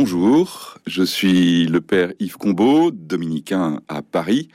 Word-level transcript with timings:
Bonjour, 0.00 0.78
je 0.86 1.02
suis 1.02 1.66
le 1.66 1.80
père 1.80 2.12
Yves 2.20 2.36
Combeau, 2.36 2.92
dominicain 2.92 3.80
à 3.88 4.00
Paris. 4.00 4.46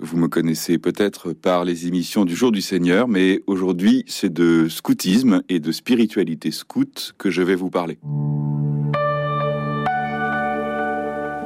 Vous 0.00 0.16
me 0.16 0.26
connaissez 0.26 0.76
peut-être 0.76 1.32
par 1.32 1.64
les 1.64 1.86
émissions 1.86 2.24
du 2.24 2.34
Jour 2.34 2.50
du 2.50 2.60
Seigneur, 2.60 3.06
mais 3.06 3.42
aujourd'hui 3.46 4.02
c'est 4.08 4.32
de 4.32 4.66
scoutisme 4.68 5.44
et 5.48 5.60
de 5.60 5.70
spiritualité 5.70 6.50
scout 6.50 7.14
que 7.16 7.30
je 7.30 7.42
vais 7.42 7.54
vous 7.54 7.70
parler. 7.70 8.00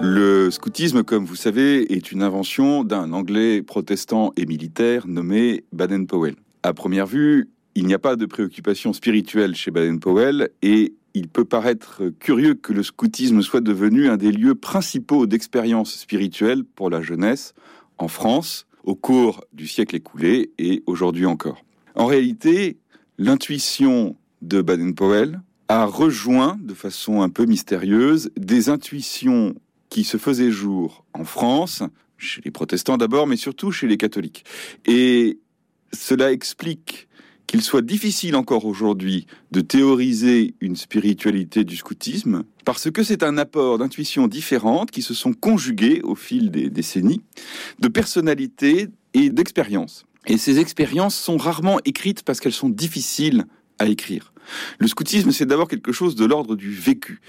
Le 0.00 0.50
scoutisme, 0.50 1.02
comme 1.02 1.26
vous 1.26 1.36
savez, 1.36 1.92
est 1.92 2.12
une 2.12 2.22
invention 2.22 2.84
d'un 2.84 3.12
Anglais 3.12 3.60
protestant 3.60 4.32
et 4.38 4.46
militaire 4.46 5.06
nommé 5.06 5.64
Baden-Powell. 5.74 6.36
À 6.62 6.72
première 6.72 7.06
vue, 7.06 7.50
il 7.74 7.84
n'y 7.84 7.92
a 7.92 7.98
pas 7.98 8.16
de 8.16 8.24
préoccupation 8.24 8.94
spirituelle 8.94 9.54
chez 9.54 9.70
Baden-Powell 9.70 10.48
et 10.62 10.94
il 11.16 11.28
peut 11.28 11.46
paraître 11.46 12.12
curieux 12.20 12.52
que 12.52 12.74
le 12.74 12.82
scoutisme 12.82 13.40
soit 13.40 13.62
devenu 13.62 14.10
un 14.10 14.18
des 14.18 14.30
lieux 14.30 14.54
principaux 14.54 15.27
d'expérience 15.27 15.95
spirituelle 15.95 16.62
pour 16.62 16.91
la 16.91 17.00
jeunesse 17.00 17.54
en 17.96 18.06
France 18.06 18.66
au 18.84 18.95
cours 18.95 19.42
du 19.55 19.66
siècle 19.66 19.96
écoulé 19.96 20.50
et 20.58 20.82
aujourd'hui 20.84 21.24
encore. 21.24 21.64
En 21.94 22.05
réalité, 22.05 22.77
l'intuition 23.16 24.14
de 24.42 24.60
Baden-Powell 24.60 25.41
a 25.68 25.86
rejoint 25.86 26.58
de 26.62 26.74
façon 26.74 27.22
un 27.22 27.30
peu 27.30 27.46
mystérieuse 27.46 28.30
des 28.36 28.69
intuitions 28.69 29.55
qui 29.88 30.05
se 30.05 30.19
faisait 30.19 30.50
jour 30.50 31.06
en 31.14 31.24
France, 31.24 31.83
chez 32.19 32.42
les 32.44 32.50
protestants 32.50 32.98
d'abord, 32.98 33.27
mais 33.27 33.36
surtout 33.36 33.72
chez 33.72 33.86
les 33.86 33.96
catholiques. 33.96 34.44
Et 34.84 35.38
cela 35.94 36.30
explique 36.30 37.05
qu'il 37.46 37.62
soit 37.62 37.82
difficile 37.82 38.36
encore 38.36 38.64
aujourd'hui 38.64 39.27
de 39.52 39.60
théoriser 39.60 40.55
une 40.60 40.77
spiritualité 40.77 41.64
du 41.64 41.77
scoutisme, 41.77 42.45
parce 42.64 42.91
que 42.91 43.02
c'est 43.02 43.22
un 43.22 43.38
apport 43.38 43.78
d'intuitions 43.78 44.27
différentes 44.27 44.91
qui 44.91 45.02
se 45.02 45.14
sont 45.14 45.32
conjuguées 45.32 46.00
au 46.02 46.14
fil 46.14 46.50
des 46.50 46.69
décennies, 46.70 47.22
de 47.78 47.89
personnalités 47.89 48.89
et 49.14 49.30
d'expériences. 49.30 50.05
Et 50.27 50.39
ces 50.39 50.58
expériences 50.58 51.14
sont 51.14 51.36
rarement 51.36 51.78
écrites 51.84 52.22
parce 52.24 52.41
qu'elles 52.41 52.52
sont 52.52 52.69
difficiles 52.69 53.44
à 53.78 53.86
écrire. 53.86 54.33
Le 54.78 54.89
scoutisme, 54.89 55.30
c'est 55.30 55.47
d'abord 55.47 55.69
quelque 55.69 55.92
chose 55.92 56.14
de 56.14 56.25
l'ordre 56.25 56.56
du 56.56 56.70
vécu. 56.70 57.20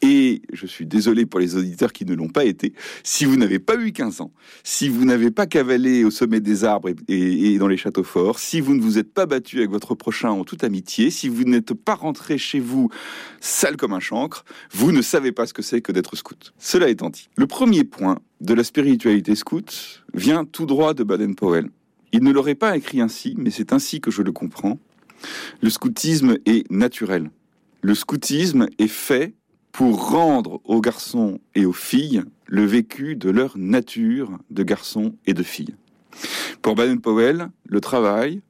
Et 0.00 0.42
je 0.52 0.66
suis 0.66 0.86
désolé 0.86 1.26
pour 1.26 1.40
les 1.40 1.56
auditeurs 1.56 1.92
qui 1.92 2.04
ne 2.04 2.14
l'ont 2.14 2.28
pas 2.28 2.44
été. 2.44 2.72
Si 3.04 3.24
vous 3.24 3.36
n'avez 3.36 3.58
pas 3.58 3.76
eu 3.76 3.92
15 3.92 4.20
ans, 4.20 4.32
si 4.64 4.88
vous 4.88 5.04
n'avez 5.04 5.30
pas 5.30 5.46
cavalé 5.46 6.04
au 6.04 6.10
sommet 6.10 6.40
des 6.40 6.64
arbres 6.64 6.90
et, 7.08 7.58
dans 7.58 7.68
les 7.68 7.76
châteaux 7.76 8.02
forts, 8.02 8.38
si 8.38 8.60
vous 8.60 8.74
ne 8.74 8.80
vous 8.80 8.98
êtes 8.98 9.12
pas 9.12 9.26
battu 9.26 9.58
avec 9.58 9.70
votre 9.70 9.94
prochain 9.94 10.30
en 10.30 10.44
toute 10.44 10.64
amitié, 10.64 11.10
si 11.10 11.28
vous 11.28 11.44
n'êtes 11.44 11.74
pas 11.74 11.94
rentré 11.94 12.38
chez 12.38 12.60
vous 12.60 12.90
sale 13.40 13.76
comme 13.76 13.92
un 13.92 14.00
chancre, 14.00 14.44
vous 14.72 14.92
ne 14.92 15.02
savez 15.02 15.32
pas 15.32 15.46
ce 15.46 15.54
que 15.54 15.62
c'est 15.62 15.80
que 15.80 15.92
d'être 15.92 16.16
scout. 16.16 16.52
Cela 16.58 16.88
étant 16.88 17.10
dit, 17.10 17.28
le 17.36 17.46
premier 17.46 17.84
point 17.84 18.18
de 18.40 18.54
la 18.54 18.64
spiritualité 18.64 19.34
scout 19.34 20.02
vient 20.14 20.44
tout 20.44 20.66
droit 20.66 20.94
de 20.94 21.04
Baden-Powell. 21.04 21.68
Il 22.12 22.22
ne 22.22 22.30
l'aurait 22.30 22.54
pas 22.54 22.76
écrit 22.76 23.00
ainsi, 23.00 23.34
mais 23.38 23.50
c'est 23.50 23.72
ainsi 23.72 24.00
que 24.00 24.10
je 24.10 24.22
le 24.22 24.32
comprends. 24.32 24.78
Le 25.60 25.70
scoutisme 25.70 26.36
est 26.46 26.70
naturel. 26.70 27.30
Le 27.82 27.94
scoutisme 27.94 28.68
est 28.78 28.88
fait 28.88 29.34
pour 29.72 30.10
rendre 30.10 30.60
aux 30.64 30.80
garçons 30.80 31.40
et 31.54 31.64
aux 31.64 31.72
filles 31.72 32.22
le 32.46 32.64
vécu 32.64 33.16
de 33.16 33.30
leur 33.30 33.56
nature 33.56 34.38
de 34.50 34.62
garçons 34.62 35.16
et 35.26 35.34
de 35.34 35.42
filles. 35.42 35.74
Pour 36.60 36.74
Baden-Powell, 36.74 37.48
le 37.64 37.80
travail, 37.80 38.42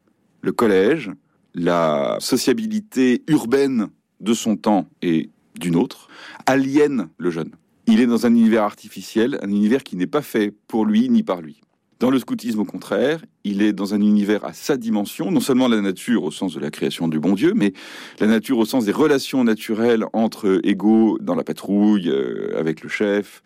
le 0.42 0.52
collège, 0.52 1.10
la 1.54 2.16
sociabilité 2.18 3.22
urbaine 3.28 3.88
de 4.20 4.34
son 4.34 4.56
temps 4.56 4.88
et 5.00 5.30
d'une 5.58 5.76
autre 5.76 6.08
aliènent 6.46 7.08
le 7.18 7.30
jeune. 7.30 7.52
Il 7.86 8.00
est 8.00 8.06
dans 8.06 8.26
un 8.26 8.34
univers 8.34 8.62
artificiel, 8.62 9.38
un 9.42 9.48
univers 9.48 9.82
qui 9.82 9.96
n'est 9.96 10.06
pas 10.06 10.22
fait 10.22 10.52
pour 10.66 10.84
lui 10.84 11.08
ni 11.08 11.22
par 11.22 11.40
lui. 11.40 11.60
Dans 12.02 12.10
le 12.10 12.18
scoutisme, 12.18 12.58
au 12.58 12.64
contraire, 12.64 13.24
il 13.44 13.62
est 13.62 13.72
dans 13.72 13.94
un 13.94 14.00
univers 14.00 14.44
à 14.44 14.52
sa 14.52 14.76
dimension, 14.76 15.30
non 15.30 15.38
seulement 15.38 15.68
la 15.68 15.80
nature 15.80 16.24
au 16.24 16.32
sens 16.32 16.52
de 16.52 16.58
la 16.58 16.72
création 16.72 17.06
du 17.06 17.20
bon 17.20 17.34
Dieu, 17.34 17.52
mais 17.54 17.74
la 18.18 18.26
nature 18.26 18.58
au 18.58 18.64
sens 18.64 18.86
des 18.86 18.90
relations 18.90 19.44
naturelles 19.44 20.04
entre 20.12 20.58
égaux 20.64 21.16
dans 21.20 21.36
la 21.36 21.44
patrouille, 21.44 22.08
euh, 22.08 22.58
avec 22.58 22.82
le 22.82 22.88
chef, 22.88 23.44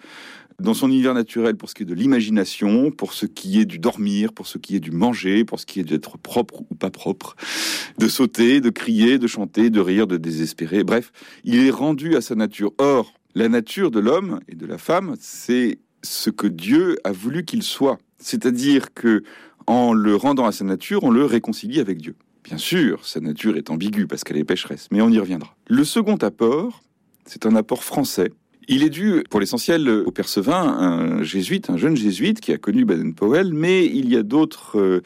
dans 0.58 0.72
son 0.72 0.88
univers 0.88 1.12
naturel 1.12 1.58
pour 1.58 1.68
ce 1.68 1.74
qui 1.74 1.82
est 1.82 1.86
de 1.86 1.92
l'imagination, 1.92 2.90
pour 2.90 3.12
ce 3.12 3.26
qui 3.26 3.60
est 3.60 3.66
du 3.66 3.78
dormir, 3.78 4.32
pour 4.32 4.46
ce 4.46 4.56
qui 4.56 4.74
est 4.74 4.80
du 4.80 4.90
manger, 4.90 5.44
pour 5.44 5.60
ce 5.60 5.66
qui 5.66 5.80
est 5.80 5.84
d'être 5.84 6.16
propre 6.16 6.62
ou 6.70 6.74
pas 6.74 6.88
propre, 6.88 7.36
de 7.98 8.08
sauter, 8.08 8.62
de 8.62 8.70
crier, 8.70 9.18
de 9.18 9.26
chanter, 9.26 9.68
de 9.68 9.80
rire, 9.80 10.06
de 10.06 10.16
désespérer. 10.16 10.82
Bref, 10.82 11.12
il 11.44 11.58
est 11.58 11.70
rendu 11.70 12.16
à 12.16 12.22
sa 12.22 12.34
nature. 12.34 12.72
Or, 12.78 13.12
la 13.34 13.50
nature 13.50 13.90
de 13.90 14.00
l'homme 14.00 14.40
et 14.48 14.54
de 14.54 14.64
la 14.64 14.78
femme, 14.78 15.14
c'est 15.20 15.78
ce 16.02 16.30
que 16.30 16.46
Dieu 16.46 16.96
a 17.04 17.12
voulu 17.12 17.44
qu'il 17.44 17.62
soit. 17.62 17.98
C'est-à-dire 18.18 18.94
que 18.94 19.22
en 19.66 19.92
le 19.92 20.14
rendant 20.14 20.46
à 20.46 20.52
sa 20.52 20.64
nature, 20.64 21.02
on 21.04 21.10
le 21.10 21.24
réconcilie 21.24 21.80
avec 21.80 21.98
Dieu. 21.98 22.14
Bien 22.44 22.58
sûr, 22.58 23.04
sa 23.04 23.20
nature 23.20 23.56
est 23.56 23.70
ambiguë 23.70 24.06
parce 24.06 24.22
qu'elle 24.22 24.36
est 24.36 24.44
pécheresse, 24.44 24.86
mais 24.92 25.00
on 25.00 25.10
y 25.10 25.18
reviendra. 25.18 25.56
Le 25.66 25.82
second 25.82 26.16
apport, 26.16 26.82
c'est 27.24 27.44
un 27.44 27.56
apport 27.56 27.82
français. 27.82 28.30
Il 28.68 28.82
est 28.82 28.90
dû, 28.90 29.22
pour 29.30 29.38
l'essentiel, 29.38 29.88
au 29.88 30.10
père 30.10 30.26
un 30.48 31.22
jésuite, 31.22 31.70
un 31.70 31.76
jeune 31.76 31.96
jésuite 31.96 32.40
qui 32.40 32.52
a 32.52 32.58
connu 32.58 32.84
Baden-Powell, 32.84 33.52
mais 33.54 33.86
il 33.86 34.08
y 34.08 34.16
a 34.16 34.24
d'autres 34.24 34.78
euh, 34.78 35.02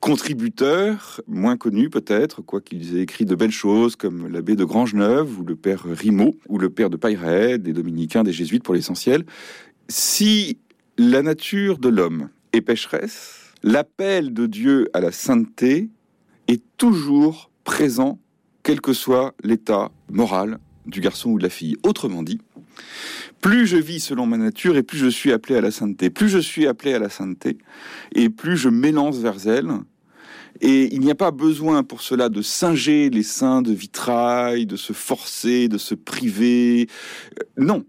contributeurs, 0.00 1.20
moins 1.28 1.58
connus 1.58 1.90
peut-être, 1.90 2.40
quoiqu'ils 2.40 2.96
aient 2.96 3.02
écrit 3.02 3.26
de 3.26 3.34
belles 3.34 3.50
choses, 3.50 3.96
comme 3.96 4.28
l'abbé 4.28 4.56
de 4.56 4.64
Grangeneuve, 4.64 5.40
ou 5.40 5.44
le 5.44 5.56
père 5.56 5.84
Rimaud, 5.84 6.36
ou 6.48 6.58
le 6.58 6.70
père 6.70 6.88
de 6.88 6.96
Payret, 6.96 7.58
des 7.58 7.74
dominicains, 7.74 8.22
des 8.22 8.32
jésuites 8.32 8.62
pour 8.62 8.72
l'essentiel. 8.72 9.26
Si 9.88 10.56
la 10.96 11.20
nature 11.20 11.76
de 11.76 11.90
l'homme 11.90 12.30
et 12.52 12.60
pécheresse, 12.60 13.52
l'appel 13.62 14.32
de 14.32 14.46
Dieu 14.46 14.88
à 14.92 15.00
la 15.00 15.12
sainteté 15.12 15.90
est 16.48 16.62
toujours 16.76 17.50
présent, 17.64 18.18
quel 18.62 18.80
que 18.80 18.92
soit 18.92 19.34
l'état 19.42 19.90
moral 20.10 20.58
du 20.86 21.00
garçon 21.00 21.30
ou 21.30 21.38
de 21.38 21.42
la 21.42 21.50
fille. 21.50 21.76
Autrement 21.82 22.22
dit, 22.22 22.40
plus 23.40 23.66
je 23.66 23.76
vis 23.76 24.00
selon 24.00 24.26
ma 24.26 24.36
nature 24.36 24.76
et 24.76 24.82
plus 24.82 24.98
je 24.98 25.08
suis 25.08 25.32
appelé 25.32 25.56
à 25.56 25.60
la 25.60 25.70
sainteté. 25.70 26.10
Plus 26.10 26.28
je 26.28 26.38
suis 26.38 26.66
appelé 26.66 26.94
à 26.94 26.98
la 26.98 27.08
sainteté 27.08 27.58
et 28.14 28.28
plus 28.28 28.56
je 28.56 28.68
m'élance 28.68 29.18
vers 29.18 29.46
elle. 29.46 29.70
Et 30.60 30.94
il 30.94 31.00
n'y 31.00 31.10
a 31.10 31.16
pas 31.16 31.30
besoin 31.30 31.82
pour 31.82 32.02
cela 32.02 32.28
de 32.28 32.42
singer 32.42 33.10
les 33.10 33.22
seins 33.22 33.62
de 33.62 33.72
vitrail, 33.72 34.66
de 34.66 34.76
se 34.76 34.92
forcer, 34.92 35.68
de 35.68 35.78
se 35.78 35.94
priver. 35.94 36.88
Non, 37.56 37.84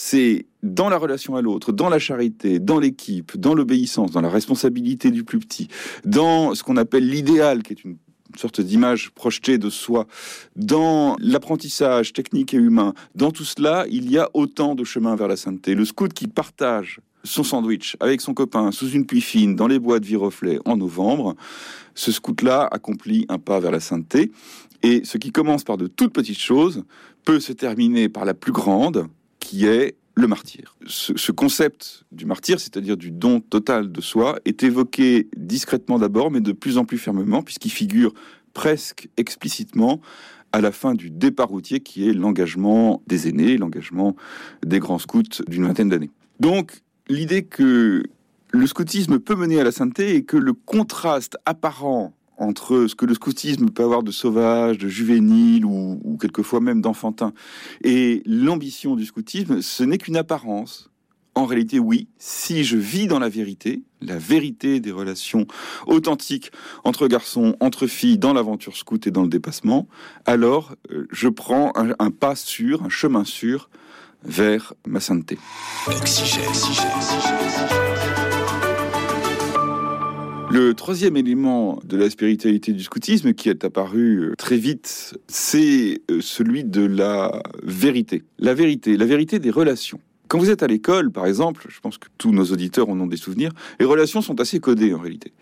c'est 0.00 0.46
dans 0.62 0.88
la 0.88 0.96
relation 0.96 1.34
à 1.34 1.42
l'autre, 1.42 1.72
dans 1.72 1.88
la 1.88 1.98
charité, 1.98 2.60
dans 2.60 2.78
l'équipe, 2.78 3.36
dans 3.36 3.52
l'obéissance, 3.52 4.12
dans 4.12 4.20
la 4.20 4.28
responsabilité 4.28 5.10
du 5.10 5.24
plus 5.24 5.40
petit, 5.40 5.66
dans 6.04 6.54
ce 6.54 6.62
qu'on 6.62 6.76
appelle 6.76 7.08
l'idéal, 7.08 7.64
qui 7.64 7.72
est 7.72 7.82
une 7.82 7.96
sorte 8.36 8.60
d'image 8.60 9.10
projetée 9.10 9.58
de 9.58 9.68
soi, 9.68 10.06
dans 10.54 11.16
l'apprentissage 11.18 12.12
technique 12.12 12.54
et 12.54 12.58
humain, 12.58 12.94
dans 13.16 13.32
tout 13.32 13.42
cela, 13.42 13.86
il 13.90 14.08
y 14.08 14.18
a 14.18 14.30
autant 14.34 14.76
de 14.76 14.84
chemins 14.84 15.16
vers 15.16 15.26
la 15.26 15.36
sainteté. 15.36 15.74
Le 15.74 15.84
scout 15.84 16.12
qui 16.12 16.28
partage 16.28 17.00
son 17.24 17.42
sandwich 17.42 17.96
avec 17.98 18.20
son 18.20 18.34
copain 18.34 18.70
sous 18.70 18.90
une 18.90 19.04
pluie 19.04 19.20
fine 19.20 19.56
dans 19.56 19.66
les 19.66 19.80
bois 19.80 19.98
de 19.98 20.06
Viroflay 20.06 20.60
en 20.64 20.76
novembre, 20.76 21.34
ce 21.96 22.12
scout-là 22.12 22.68
accomplit 22.70 23.26
un 23.28 23.40
pas 23.40 23.58
vers 23.58 23.72
la 23.72 23.80
sainteté. 23.80 24.30
Et 24.84 25.02
ce 25.04 25.18
qui 25.18 25.32
commence 25.32 25.64
par 25.64 25.76
de 25.76 25.88
toutes 25.88 26.12
petites 26.12 26.38
choses 26.38 26.84
peut 27.24 27.40
se 27.40 27.52
terminer 27.52 28.08
par 28.08 28.24
la 28.24 28.34
plus 28.34 28.52
grande, 28.52 29.08
qui 29.48 29.64
est 29.64 29.96
le 30.14 30.26
martyr. 30.26 30.76
Ce, 30.86 31.32
concept 31.32 32.04
du 32.12 32.26
martyr, 32.26 32.60
c'est-à-dire 32.60 32.98
du 32.98 33.10
don 33.10 33.40
total 33.40 33.90
de 33.90 34.00
soi, 34.02 34.38
est 34.44 34.62
évoqué 34.62 35.26
discrètement 35.38 35.98
d'abord, 35.98 36.30
mais 36.30 36.42
de 36.42 36.52
plus 36.52 36.76
en 36.76 36.84
plus 36.84 36.98
fermement, 36.98 37.42
puisqu'il 37.42 37.70
figure 37.70 38.12
presque 38.52 39.08
explicitement 39.16 40.02
à 40.52 40.60
la 40.60 40.70
fin 40.70 40.92
du 40.92 41.08
départ 41.08 41.48
routier, 41.48 41.80
qui 41.80 42.06
est 42.06 42.12
l'engagement 42.12 43.02
des 43.06 43.26
aînés, 43.26 43.56
l'engagement 43.56 44.16
des 44.66 44.80
grands 44.80 44.98
scouts 44.98 45.22
d'une 45.46 45.64
vingtaine 45.64 45.88
d'années. 45.88 46.10
Donc, 46.40 46.82
l'idée 47.08 47.44
que 47.44 48.02
le 48.50 48.66
scoutisme 48.66 49.18
peut 49.18 49.34
mener 49.34 49.58
à 49.60 49.64
la 49.64 49.72
sainteté 49.72 50.14
et 50.14 50.24
que 50.24 50.36
le 50.36 50.52
contraste 50.52 51.38
apparent 51.46 52.12
entre 52.38 52.86
ce 52.86 52.94
que 52.94 53.04
le 53.04 53.14
scoutisme 53.14 53.68
peut 53.68 53.82
avoir 53.82 54.02
de 54.02 54.10
sauvage, 54.10 54.78
de 54.78 54.88
juvénile 54.88 55.64
ou, 55.64 56.16
quelquefois 56.20 56.60
même 56.60 56.80
d'enfantin 56.80 57.32
et 57.84 58.22
l'ambition 58.26 58.96
du 58.96 59.04
scoutisme, 59.04 59.60
ce 59.62 59.84
n'est 59.84 59.98
qu'une 59.98 60.16
apparence. 60.16 60.90
En 61.34 61.46
réalité, 61.46 61.78
oui, 61.78 62.08
si 62.18 62.64
je 62.64 62.76
vis 62.76 63.06
dans 63.06 63.20
la 63.20 63.28
vérité, 63.28 63.82
la 64.00 64.18
vérité 64.18 64.80
des 64.80 64.90
relations 64.90 65.46
authentiques 65.86 66.50
entre 66.82 67.06
garçons, 67.06 67.54
entre 67.60 67.86
filles, 67.86 68.18
dans 68.18 68.32
l'aventure 68.32 68.76
scout 68.76 69.06
et 69.06 69.12
dans 69.12 69.22
le 69.22 69.28
dépassement, 69.28 69.86
alors 70.26 70.74
euh, 70.90 71.06
je 71.12 71.28
prends 71.28 71.72
un, 71.76 72.10
pas 72.10 72.34
sûr, 72.34 72.82
un 72.82 72.88
chemin 72.88 73.24
sûr 73.24 73.70
vers 74.24 74.74
ma 74.84 74.98
sainteté. 74.98 75.38
Le 80.50 80.72
troisième 80.72 81.18
élément 81.18 81.78
de 81.84 81.98
la 81.98 82.08
spiritualité 82.08 82.72
du 82.72 82.82
scoutisme 82.82 83.34
qui 83.34 83.50
est 83.50 83.64
apparu 83.64 84.30
euh, 84.30 84.34
très 84.38 84.56
vite, 84.56 85.18
c'est 85.28 86.00
euh, 86.10 86.20
celui 86.22 86.64
de 86.64 86.86
la 86.86 87.42
vérité. 87.62 88.24
La 88.38 88.54
vérité, 88.54 88.96
la 88.96 89.04
vérité 89.04 89.40
des 89.40 89.50
relations. 89.50 90.00
Quand 90.28 90.38
vous 90.38 90.50
êtes 90.50 90.62
à 90.62 90.66
l'école, 90.66 91.10
par 91.10 91.24
exemple, 91.24 91.64
je 91.70 91.80
pense 91.80 91.96
que 91.96 92.08
tous 92.18 92.32
nos 92.32 92.44
auditeurs 92.44 92.90
en 92.90 93.00
ont 93.00 93.06
des 93.06 93.16
souvenirs, 93.16 93.50
les 93.80 93.86
relations 93.86 94.20
sont 94.20 94.38
assez 94.40 94.60
codées 94.60 94.92
en 94.92 94.98
réalité. 94.98 95.32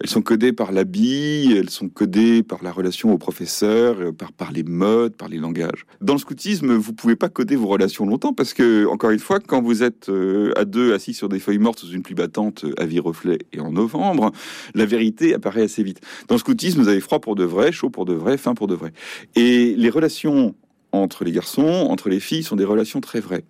Elles 0.00 0.10
sont 0.10 0.22
codées 0.22 0.52
par 0.52 0.72
l'habit, 0.72 1.54
elles 1.56 1.70
sont 1.70 1.88
codées 1.88 2.42
par 2.42 2.64
la 2.64 2.72
relation 2.72 3.12
au 3.12 3.18
professeur, 3.18 3.96
euh, 4.00 4.10
par, 4.12 4.50
les 4.50 4.64
modes, 4.64 5.14
par 5.14 5.28
les 5.28 5.38
langages. 5.38 5.86
Dans 6.00 6.14
le 6.14 6.18
scoutisme, 6.18 6.74
vous 6.74 6.92
pouvez 6.92 7.14
pas 7.14 7.28
coder 7.28 7.54
vos 7.54 7.68
relations 7.68 8.06
longtemps 8.06 8.32
parce 8.32 8.54
que, 8.54 8.86
encore 8.86 9.10
une 9.10 9.20
fois, 9.20 9.38
quand 9.38 9.62
vous 9.62 9.84
êtes 9.84 10.08
euh, 10.08 10.52
à 10.56 10.64
deux 10.64 10.92
assis 10.94 11.14
sur 11.14 11.28
des 11.28 11.38
feuilles 11.38 11.58
mortes 11.58 11.78
sous 11.78 11.92
une 11.92 12.02
pluie 12.02 12.16
battante 12.16 12.64
euh, 12.64 12.74
à 12.76 12.86
vie 12.86 12.98
reflet 12.98 13.38
et 13.52 13.60
en 13.60 13.70
novembre, 13.70 14.32
la 14.74 14.84
vérité 14.84 15.34
apparaît 15.34 15.62
assez 15.62 15.84
vite. 15.84 16.00
Dans 16.26 16.34
le 16.34 16.40
scoutisme, 16.40 16.82
vous 16.82 16.88
avez 16.88 17.00
froid 17.00 17.20
pour 17.20 17.36
de 17.36 17.44
vrai, 17.44 17.70
chaud 17.70 17.90
pour 17.90 18.04
de 18.04 18.14
vrai, 18.14 18.36
faim 18.36 18.54
pour 18.54 18.66
de 18.66 18.74
vrai. 18.74 18.92
Et 19.36 19.76
les 19.76 19.90
relations 19.90 20.56
entre 20.90 21.22
les 21.22 21.32
garçons, 21.32 21.86
entre 21.88 22.08
les 22.08 22.18
filles, 22.18 22.42
sont 22.42 22.56
des 22.56 22.64
relations 22.64 23.00
très 23.00 23.20
vraies. 23.20 23.44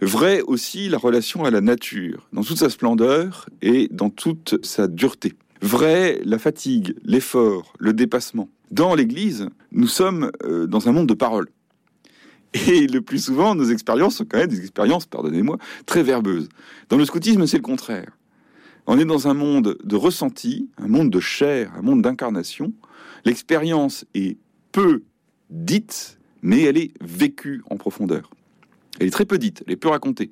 Vrai 0.00 0.42
aussi 0.42 0.88
la 0.88 0.98
relation 0.98 1.44
à 1.44 1.50
la 1.50 1.60
nature, 1.60 2.28
dans 2.32 2.42
toute 2.42 2.58
sa 2.58 2.70
splendeur 2.70 3.48
et 3.62 3.88
dans 3.90 4.10
toute 4.10 4.64
sa 4.64 4.88
dureté. 4.88 5.34
Vrai 5.62 6.20
la 6.24 6.38
fatigue, 6.38 6.94
l'effort, 7.04 7.74
le 7.78 7.92
dépassement. 7.92 8.48
Dans 8.70 8.94
l'Église, 8.94 9.48
nous 9.72 9.88
sommes 9.88 10.30
euh, 10.44 10.66
dans 10.66 10.88
un 10.88 10.92
monde 10.92 11.08
de 11.08 11.14
paroles. 11.14 11.48
Et 12.54 12.86
le 12.86 13.00
plus 13.00 13.24
souvent, 13.24 13.54
nos 13.54 13.66
expériences 13.66 14.16
sont 14.16 14.24
quand 14.24 14.38
même 14.38 14.48
des 14.48 14.60
expériences, 14.60 15.06
pardonnez-moi, 15.06 15.58
très 15.86 16.02
verbeuses. 16.02 16.48
Dans 16.88 16.96
le 16.96 17.04
scoutisme, 17.04 17.46
c'est 17.46 17.58
le 17.58 17.62
contraire. 17.62 18.10
On 18.86 18.98
est 18.98 19.04
dans 19.04 19.28
un 19.28 19.34
monde 19.34 19.78
de 19.84 19.96
ressenti, 19.96 20.68
un 20.78 20.88
monde 20.88 21.10
de 21.10 21.20
chair, 21.20 21.70
un 21.76 21.82
monde 21.82 22.02
d'incarnation. 22.02 22.72
L'expérience 23.24 24.04
est 24.14 24.36
peu 24.72 25.02
dite, 25.50 26.18
mais 26.42 26.62
elle 26.62 26.78
est 26.78 26.92
vécue 27.00 27.62
en 27.70 27.76
profondeur. 27.76 28.30
Elle 29.00 29.06
est 29.06 29.10
très 29.10 29.24
peu 29.24 29.38
dite, 29.38 29.64
elle 29.66 29.72
est 29.72 29.76
peu 29.76 29.88
racontée. 29.88 30.30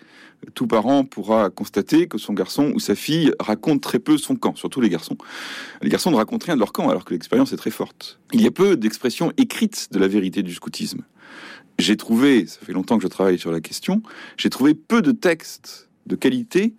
Tout 0.54 0.66
parent 0.66 1.02
pourra 1.04 1.48
constater 1.48 2.06
que 2.06 2.18
son 2.18 2.34
garçon 2.34 2.70
ou 2.74 2.80
sa 2.80 2.94
fille 2.94 3.32
raconte 3.40 3.80
très 3.80 3.98
peu 3.98 4.18
son 4.18 4.36
camp, 4.36 4.54
surtout 4.56 4.82
les 4.82 4.90
garçons. 4.90 5.16
Les 5.80 5.88
garçons 5.88 6.10
ne 6.10 6.16
racontent 6.16 6.44
rien 6.44 6.54
de 6.54 6.60
leur 6.60 6.72
camp 6.72 6.90
alors 6.90 7.06
que 7.06 7.14
l'expérience 7.14 7.54
est 7.54 7.56
très 7.56 7.70
forte. 7.70 8.20
Il 8.34 8.42
y 8.42 8.46
a 8.46 8.50
peu 8.50 8.76
d'expressions 8.76 9.32
écrites 9.38 9.88
de 9.90 9.98
la 9.98 10.06
vérité 10.06 10.42
du 10.42 10.52
scoutisme. 10.52 11.00
J'ai 11.78 11.96
trouvé, 11.96 12.46
ça 12.46 12.58
fait 12.62 12.74
longtemps 12.74 12.98
que 12.98 13.02
je 13.04 13.08
travaille 13.08 13.38
sur 13.38 13.52
la 13.52 13.62
question, 13.62 14.02
j'ai 14.36 14.50
trouvé 14.50 14.74
peu 14.74 15.00
de 15.00 15.12
textes 15.12 15.88
de 16.06 16.14
qualité 16.14 16.74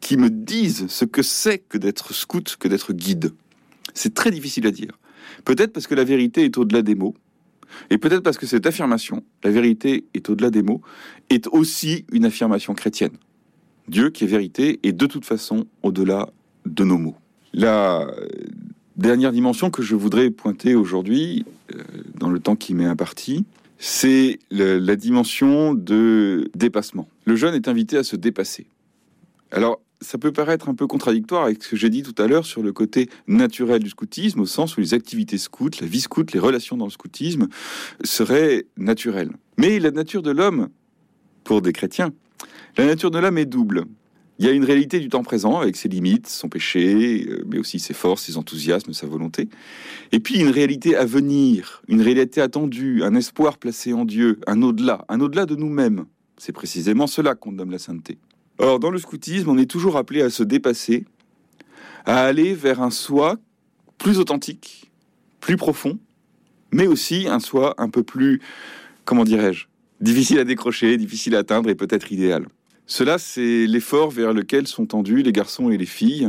qui 0.00 0.16
me 0.16 0.30
disent 0.30 0.86
ce 0.88 1.04
que 1.04 1.22
c'est 1.22 1.58
que 1.58 1.76
d'être 1.76 2.14
scout, 2.14 2.56
que 2.58 2.68
d'être 2.68 2.94
guide. 2.94 3.34
C'est 3.92 4.14
très 4.14 4.30
difficile 4.30 4.66
à 4.66 4.70
dire. 4.70 4.98
Peut-être 5.44 5.74
parce 5.74 5.86
que 5.86 5.94
la 5.94 6.04
vérité 6.04 6.44
est 6.44 6.56
au-delà 6.56 6.80
des 6.80 6.94
mots, 6.94 7.14
et 7.90 7.98
peut-être 7.98 8.22
parce 8.22 8.38
que 8.38 8.46
cette 8.46 8.66
affirmation, 8.66 9.22
la 9.42 9.50
vérité 9.50 10.04
est 10.14 10.28
au-delà 10.30 10.50
des 10.50 10.62
mots, 10.62 10.80
est 11.30 11.46
aussi 11.48 12.04
une 12.12 12.24
affirmation 12.24 12.74
chrétienne. 12.74 13.12
Dieu 13.88 14.10
qui 14.10 14.24
est 14.24 14.28
vérité 14.28 14.80
est 14.82 14.92
de 14.92 15.06
toute 15.06 15.24
façon 15.24 15.66
au-delà 15.82 16.28
de 16.66 16.84
nos 16.84 16.98
mots. 16.98 17.16
La 17.52 18.06
dernière 18.96 19.32
dimension 19.32 19.70
que 19.70 19.82
je 19.82 19.94
voudrais 19.94 20.30
pointer 20.30 20.74
aujourd'hui, 20.74 21.44
euh, 21.74 21.82
dans 22.18 22.30
le 22.30 22.40
temps 22.40 22.56
qui 22.56 22.74
m'est 22.74 22.86
imparti, 22.86 23.44
c'est 23.78 24.38
la 24.50 24.96
dimension 24.96 25.74
de 25.74 26.50
dépassement. 26.54 27.08
Le 27.26 27.36
jeune 27.36 27.54
est 27.54 27.68
invité 27.68 27.98
à 27.98 28.02
se 28.02 28.16
dépasser. 28.16 28.66
Alors, 29.50 29.80
ça 30.04 30.18
peut 30.18 30.32
paraître 30.32 30.68
un 30.68 30.74
peu 30.74 30.86
contradictoire 30.86 31.44
avec 31.44 31.62
ce 31.62 31.70
que 31.70 31.76
j'ai 31.76 31.90
dit 31.90 32.02
tout 32.02 32.14
à 32.22 32.26
l'heure 32.26 32.44
sur 32.44 32.62
le 32.62 32.72
côté 32.72 33.08
naturel 33.26 33.82
du 33.82 33.90
scoutisme, 33.90 34.40
au 34.40 34.46
sens 34.46 34.76
où 34.76 34.80
les 34.80 34.94
activités 34.94 35.38
scouts, 35.38 35.70
la 35.80 35.86
vie 35.86 36.00
scout, 36.00 36.32
les 36.32 36.38
relations 36.38 36.76
dans 36.76 36.84
le 36.84 36.90
scoutisme 36.90 37.48
seraient 38.04 38.66
naturelles. 38.76 39.32
Mais 39.58 39.78
la 39.78 39.90
nature 39.90 40.22
de 40.22 40.30
l'homme, 40.30 40.68
pour 41.42 41.62
des 41.62 41.72
chrétiens, 41.72 42.10
la 42.76 42.86
nature 42.86 43.10
de 43.10 43.18
l'homme 43.18 43.38
est 43.38 43.46
double. 43.46 43.84
Il 44.38 44.46
y 44.46 44.48
a 44.48 44.52
une 44.52 44.64
réalité 44.64 44.98
du 44.98 45.08
temps 45.08 45.22
présent 45.22 45.60
avec 45.60 45.76
ses 45.76 45.88
limites, 45.88 46.26
son 46.26 46.48
péché, 46.48 47.24
euh, 47.28 47.44
mais 47.46 47.58
aussi 47.58 47.78
ses 47.78 47.94
forces, 47.94 48.24
ses 48.24 48.36
enthousiasmes, 48.36 48.92
sa 48.92 49.06
volonté. 49.06 49.48
Et 50.10 50.18
puis 50.18 50.40
une 50.40 50.48
réalité 50.48 50.96
à 50.96 51.04
venir, 51.04 51.82
une 51.86 52.02
réalité 52.02 52.40
attendue, 52.40 53.04
un 53.04 53.14
espoir 53.14 53.58
placé 53.58 53.92
en 53.92 54.04
Dieu, 54.04 54.40
un 54.48 54.60
au-delà, 54.62 55.04
un 55.08 55.20
au-delà 55.20 55.46
de 55.46 55.54
nous-mêmes. 55.54 56.06
C'est 56.36 56.52
précisément 56.52 57.06
cela 57.06 57.36
qu'on 57.36 57.52
nomme 57.52 57.70
la 57.70 57.78
sainteté. 57.78 58.18
Or, 58.58 58.78
dans 58.78 58.90
le 58.90 58.98
scoutisme, 58.98 59.50
on 59.50 59.58
est 59.58 59.70
toujours 59.70 59.96
appelé 59.96 60.22
à 60.22 60.30
se 60.30 60.42
dépasser, 60.42 61.04
à 62.04 62.24
aller 62.24 62.54
vers 62.54 62.80
un 62.82 62.90
soi 62.90 63.36
plus 63.98 64.18
authentique, 64.18 64.92
plus 65.40 65.56
profond, 65.56 65.98
mais 66.72 66.86
aussi 66.86 67.26
un 67.28 67.40
soi 67.40 67.74
un 67.78 67.88
peu 67.88 68.02
plus, 68.02 68.40
comment 69.04 69.24
dirais-je, 69.24 69.66
difficile 70.00 70.38
à 70.38 70.44
décrocher, 70.44 70.96
difficile 70.96 71.34
à 71.36 71.38
atteindre 71.38 71.70
et 71.70 71.74
peut-être 71.74 72.12
idéal. 72.12 72.46
Cela, 72.86 73.18
c'est 73.18 73.66
l'effort 73.66 74.10
vers 74.10 74.32
lequel 74.32 74.66
sont 74.66 74.86
tendus 74.86 75.22
les 75.22 75.32
garçons 75.32 75.70
et 75.70 75.78
les 75.78 75.86
filles. 75.86 76.28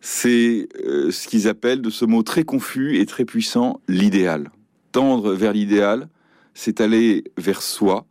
C'est 0.00 0.68
euh, 0.84 1.10
ce 1.10 1.28
qu'ils 1.28 1.48
appellent 1.48 1.80
de 1.80 1.90
ce 1.90 2.04
mot 2.04 2.22
très 2.22 2.44
confus 2.44 2.98
et 2.98 3.06
très 3.06 3.24
puissant, 3.24 3.80
l'idéal. 3.86 4.50
Tendre 4.92 5.32
vers 5.32 5.52
l'idéal, 5.52 6.08
c'est 6.54 6.80
aller 6.80 7.24
vers 7.36 7.62
soi, 7.62 8.06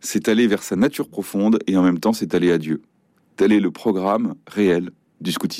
c'est 0.00 0.28
aller 0.28 0.46
vers 0.46 0.62
sa 0.62 0.76
nature 0.76 1.08
profonde 1.08 1.58
et 1.66 1.76
en 1.76 1.82
même 1.82 1.98
temps 1.98 2.12
c'est 2.12 2.34
aller 2.34 2.52
à 2.52 2.58
Dieu. 2.58 2.82
Tel 3.36 3.52
est 3.52 3.60
le 3.60 3.70
programme 3.70 4.34
réel 4.46 4.90
du 5.20 5.32
scoutisme. 5.32 5.56